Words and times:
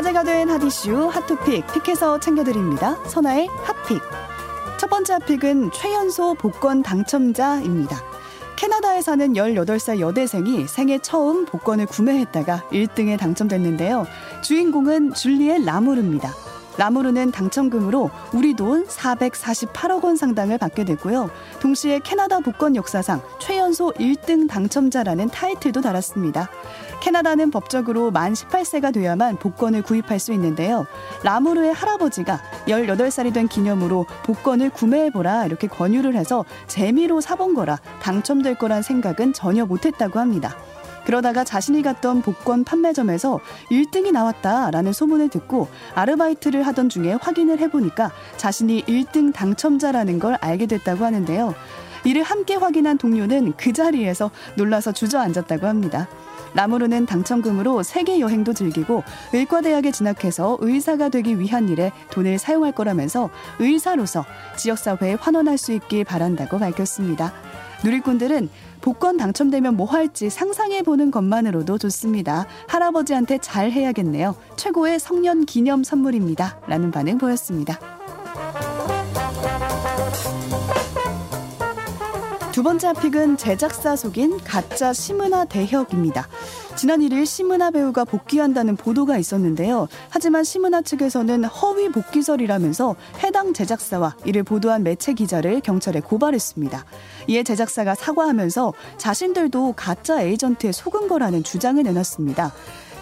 화제가 0.00 0.22
된 0.22 0.48
핫이슈 0.48 1.08
핫토픽 1.08 1.66
픽해서 1.74 2.18
챙겨드립니다. 2.20 2.96
선아의 3.04 3.48
핫픽. 3.64 4.00
첫 4.78 4.88
번째 4.88 5.12
핫픽은 5.12 5.72
최연소 5.72 6.32
복권 6.32 6.82
당첨자입니다. 6.82 8.02
캐나다에 8.56 9.02
사는 9.02 9.34
18살 9.34 10.00
여대생이 10.00 10.66
생애 10.68 10.98
처음 11.00 11.44
복권을 11.44 11.84
구매했다가 11.84 12.68
1등에 12.72 13.18
당첨됐는데요. 13.18 14.06
주인공은 14.42 15.12
줄리엣 15.12 15.66
라무르입니다. 15.66 16.32
라무르는 16.78 17.30
당첨금으로 17.30 18.10
우리 18.32 18.54
돈 18.54 18.86
448억 18.86 20.02
원 20.02 20.16
상당을 20.16 20.56
받게 20.56 20.84
됐고요. 20.84 21.28
동시에 21.60 22.00
캐나다 22.02 22.40
복권 22.40 22.74
역사상 22.74 23.20
최연소 23.38 23.92
1등 23.92 24.48
당첨자라는 24.48 25.28
타이틀도 25.28 25.82
달았습니다. 25.82 26.48
캐나다는 27.00 27.50
법적으로 27.50 28.10
만 28.10 28.34
18세가 28.34 28.92
돼야만 28.92 29.36
복권을 29.38 29.82
구입할 29.82 30.18
수 30.18 30.32
있는데요. 30.32 30.86
라무르의 31.24 31.72
할아버지가 31.72 32.40
18살이 32.68 33.32
된 33.32 33.48
기념으로 33.48 34.06
복권을 34.24 34.70
구매해보라 34.70 35.46
이렇게 35.46 35.66
권유를 35.66 36.14
해서 36.14 36.44
재미로 36.66 37.20
사본 37.20 37.54
거라 37.54 37.78
당첨될 38.02 38.56
거란 38.56 38.82
생각은 38.82 39.32
전혀 39.32 39.66
못했다고 39.66 40.18
합니다. 40.18 40.56
그러다가 41.04 41.44
자신이 41.44 41.82
갔던 41.82 42.22
복권 42.22 42.64
판매점에서 42.64 43.40
1등이 43.70 44.12
나왔다라는 44.12 44.92
소문을 44.92 45.28
듣고 45.28 45.68
아르바이트를 45.94 46.66
하던 46.66 46.88
중에 46.88 47.14
확인을 47.20 47.58
해보니까 47.60 48.10
자신이 48.36 48.84
1등 48.84 49.32
당첨자라는 49.32 50.18
걸 50.18 50.36
알게 50.40 50.66
됐다고 50.66 51.04
하는데요. 51.04 51.54
이를 52.04 52.22
함께 52.22 52.54
확인한 52.54 52.96
동료는 52.98 53.54
그 53.56 53.72
자리에서 53.72 54.30
놀라서 54.56 54.92
주저앉았다고 54.92 55.66
합니다. 55.66 56.08
라무르는 56.54 57.06
당첨금으로 57.06 57.82
세계 57.82 58.18
여행도 58.18 58.54
즐기고 58.54 59.04
의과대학에 59.32 59.92
진학해서 59.92 60.58
의사가 60.60 61.08
되기 61.08 61.38
위한 61.38 61.68
일에 61.68 61.92
돈을 62.10 62.38
사용할 62.38 62.72
거라면서 62.72 63.30
의사로서 63.58 64.24
지역사회에 64.56 65.14
환원할 65.14 65.58
수 65.58 65.72
있길 65.72 66.04
바란다고 66.04 66.58
밝혔습니다. 66.58 67.32
누리꾼들은 67.84 68.48
복권 68.80 69.16
당첨되면 69.16 69.76
뭐 69.76 69.86
할지 69.86 70.30
상상해 70.30 70.82
보는 70.82 71.10
것만으로도 71.10 71.78
좋습니다. 71.78 72.46
할아버지한테 72.68 73.38
잘 73.38 73.70
해야겠네요. 73.70 74.36
최고의 74.56 74.98
성년 74.98 75.44
기념 75.44 75.84
선물입니다. 75.84 76.60
라는 76.66 76.90
반응 76.90 77.18
보였습니다. 77.18 77.99
두 82.52 82.64
번째 82.64 82.92
픽은 82.94 83.36
제작사 83.36 83.94
속인 83.94 84.38
가짜 84.42 84.92
시문화 84.92 85.44
대혁입니다. 85.44 86.26
지난 86.74 86.98
1일 86.98 87.24
시문화 87.24 87.70
배우가 87.70 88.04
복귀한다는 88.04 88.74
보도가 88.74 89.18
있었는데요. 89.18 89.86
하지만 90.08 90.42
시문화 90.42 90.82
측에서는 90.82 91.44
허위 91.44 91.88
복귀설이라면서 91.90 92.96
해당 93.22 93.52
제작사와 93.52 94.16
이를 94.24 94.42
보도한 94.42 94.82
매체 94.82 95.12
기자를 95.12 95.60
경찰에 95.60 96.00
고발했습니다. 96.00 96.84
이에 97.28 97.44
제작사가 97.44 97.94
사과하면서 97.94 98.72
자신들도 98.96 99.74
가짜 99.76 100.20
에이전트에 100.20 100.72
속은 100.72 101.06
거라는 101.06 101.44
주장을 101.44 101.80
내놨습니다. 101.80 102.52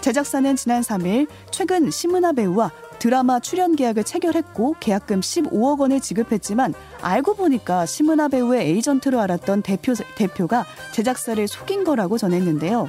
제작사는 0.09 0.57
지난 0.57 0.81
3일 0.81 1.27
최근 1.51 1.91
시문화 1.91 2.33
배우와 2.33 2.71
드라마 2.99 3.41
출연 3.41 3.77
계약을 3.77 4.05
체결했고 4.05 4.77
계약금 4.81 5.21
15억 5.21 5.81
원을 5.81 6.01
지급했지만 6.01 6.73
알고 7.03 7.35
보니까 7.35 7.85
심은하 7.85 8.29
배우의 8.29 8.69
에이전트로 8.69 9.21
알았던 9.21 9.61
대표, 9.61 9.93
대표가 10.17 10.65
제작사를 10.93 11.47
속인 11.47 11.85
거라고 11.85 12.17
전했는데요. 12.17 12.89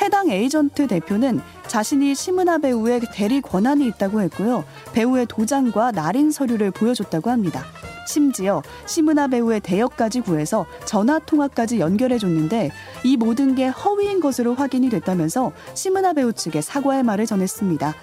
해당 0.00 0.30
에이전트 0.30 0.86
대표는 0.86 1.40
자신이 1.66 2.14
심은하 2.14 2.58
배우의 2.58 3.00
대리 3.12 3.40
권한이 3.40 3.84
있다고 3.88 4.20
했고요. 4.20 4.64
배우의 4.92 5.26
도장과 5.26 5.90
날인 5.90 6.30
서류를 6.30 6.70
보여줬다고 6.70 7.28
합니다. 7.28 7.64
심지어 8.06 8.62
심은하 8.86 9.28
배우의 9.28 9.60
대역까지 9.60 10.20
구해서 10.20 10.66
전화 10.84 11.18
통화까지 11.18 11.80
연결해 11.80 12.18
줬는데 12.18 12.70
이 13.04 13.16
모든 13.16 13.54
게 13.54 13.66
허위인 13.66 14.20
것으로 14.20 14.54
확인이 14.54 14.88
됐다면서 14.90 15.52
심은하 15.74 16.12
배우 16.12 16.32
측에 16.32 16.60
사과의 16.60 17.02
말을 17.02 17.26
전했습니다. 17.26 17.94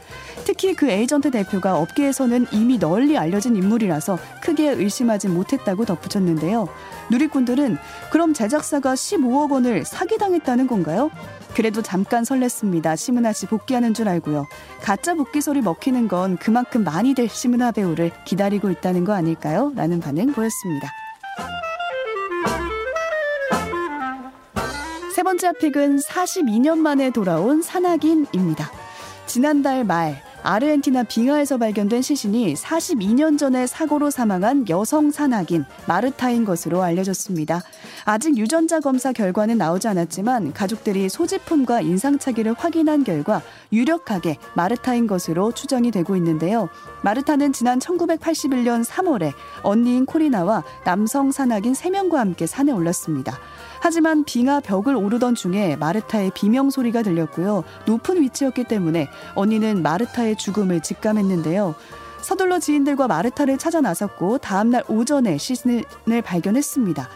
특히 0.45 0.73
그 0.73 0.89
에이전트 0.89 1.31
대표가 1.31 1.77
업계에서는 1.77 2.47
이미 2.51 2.79
널리 2.79 3.17
알려진 3.17 3.55
인물이라서 3.55 4.17
크게 4.41 4.69
의심하지 4.69 5.27
못했다고 5.27 5.85
덧붙였는데요. 5.85 6.67
누리꾼들은 7.11 7.77
그럼 8.11 8.33
제작사가 8.33 8.93
15억 8.93 9.51
원을 9.51 9.85
사기당했다는 9.85 10.67
건가요? 10.67 11.11
그래도 11.55 11.81
잠깐 11.81 12.23
설렜습니다. 12.23 12.95
시문아 12.95 13.33
씨 13.33 13.45
복귀하는 13.45 13.93
줄 13.93 14.07
알고요. 14.07 14.45
가짜 14.81 15.13
복귀 15.13 15.41
소리 15.41 15.61
먹히는 15.61 16.07
건 16.07 16.37
그만큼 16.37 16.83
많이들 16.83 17.27
시문아 17.27 17.71
배우를 17.71 18.11
기다리고 18.25 18.69
있다는 18.69 19.03
거 19.03 19.13
아닐까요? 19.13 19.71
라는 19.75 19.99
반응 19.99 20.31
보였습니다. 20.31 20.89
세 25.13 25.23
번째 25.23 25.51
픽은 25.59 25.97
42년 25.97 26.77
만에 26.77 27.09
돌아온 27.09 27.61
산악인입니다. 27.61 28.71
지난달 29.25 29.83
말 29.83 30.28
아르헨티나 30.41 31.03
빙하에서 31.03 31.57
발견된 31.57 32.01
시신이 32.01 32.53
42년 32.53 33.37
전에 33.37 33.67
사고로 33.67 34.09
사망한 34.09 34.67
여성 34.69 35.11
산악인 35.11 35.65
마르타인 35.85 36.45
것으로 36.45 36.81
알려졌습니다. 36.81 37.61
아직 38.05 38.37
유전자 38.37 38.79
검사 38.79 39.11
결과는 39.11 39.57
나오지 39.57 39.87
않았지만 39.87 40.53
가족들이 40.53 41.09
소지품과 41.09 41.81
인상착의를 41.81 42.53
확인한 42.57 43.03
결과 43.03 43.41
유력하게 43.73 44.37
마르타인 44.55 45.07
것으로 45.07 45.51
추정이 45.51 45.91
되고 45.91 46.15
있는데요. 46.15 46.69
마르타는 47.03 47.53
지난 47.53 47.79
1981년 47.79 48.85
3월에 48.85 49.33
언니인 49.63 50.05
코리나와 50.05 50.63
남성 50.85 51.31
산악인 51.31 51.73
3명과 51.73 52.15
함께 52.15 52.45
산에 52.45 52.71
올랐습니다. 52.71 53.37
하지만 53.81 54.23
빙하 54.23 54.59
벽을 54.59 54.95
오르던 54.95 55.35
중에 55.35 55.75
마르타의 55.77 56.31
비명 56.35 56.69
소리가 56.69 57.01
들렸고요. 57.01 57.63
높은 57.85 58.21
위치였기 58.21 58.65
때문에 58.65 59.07
언니는 59.35 59.81
마르타의 59.81 60.37
죽음을 60.37 60.81
직감했는데요. 60.81 61.75
서둘러 62.21 62.59
지인들과 62.59 63.07
마르타를 63.07 63.57
찾아 63.57 63.79
나섰고 63.81 64.39
다음날 64.39 64.83
오전에 64.89 65.37
시신을 65.37 65.85
발견했습니다. 66.23 67.09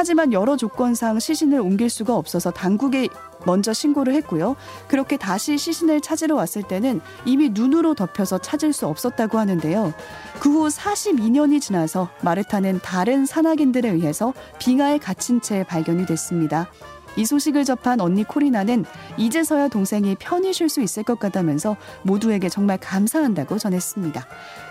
하지만 0.00 0.32
여러 0.32 0.56
조건상 0.56 1.18
시신을 1.20 1.60
옮길 1.60 1.90
수가 1.90 2.16
없어서 2.16 2.50
당국에 2.50 3.08
먼저 3.44 3.74
신고를 3.74 4.14
했고요. 4.14 4.56
그렇게 4.88 5.18
다시 5.18 5.58
시신을 5.58 6.00
찾으러 6.00 6.36
왔을 6.36 6.62
때는 6.62 7.02
이미 7.26 7.50
눈으로 7.50 7.94
덮여서 7.94 8.38
찾을 8.38 8.72
수 8.72 8.86
없었다고 8.86 9.38
하는데요. 9.38 9.92
그 10.40 10.48
후 10.48 10.68
42년이 10.68 11.60
지나서 11.60 12.08
마르타는 12.22 12.80
다른 12.82 13.26
산악인들에 13.26 13.90
의해서 13.90 14.32
빙하에 14.58 14.96
갇힌 14.96 15.42
채 15.42 15.64
발견이 15.64 16.06
됐습니다. 16.06 16.70
이 17.16 17.24
소식을 17.24 17.64
접한 17.64 18.00
언니 18.00 18.24
코리나는 18.24 18.84
이제서야 19.16 19.68
동생이 19.68 20.16
편히 20.18 20.52
쉴 20.52 20.68
수 20.68 20.80
있을 20.80 21.02
것 21.02 21.18
같다면서 21.18 21.76
모두에게 22.02 22.48
정말 22.48 22.78
감사한다고 22.78 23.58
전했습니다. 23.58 24.26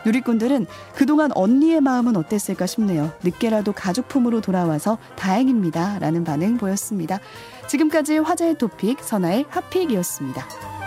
누리꾼들은 0.05 0.65
그동안 0.95 1.31
언니의 1.33 1.81
마음은 1.81 2.15
어땠을까 2.15 2.65
싶네요. 2.65 3.11
늦게라도 3.23 3.73
가족품으로 3.73 4.41
돌아와서 4.41 4.97
다행입니다. 5.15 5.99
라는 5.99 6.23
반응 6.23 6.57
보였습니다. 6.57 7.19
지금까지 7.67 8.17
화제의 8.17 8.57
토픽 8.57 9.03
선아의 9.03 9.45
핫픽이었습니다. 9.49 10.78